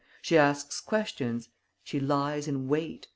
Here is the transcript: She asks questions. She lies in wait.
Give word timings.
She 0.23 0.35
asks 0.35 0.79
questions. 0.81 1.49
She 1.83 1.99
lies 1.99 2.47
in 2.47 2.67
wait. 2.67 3.07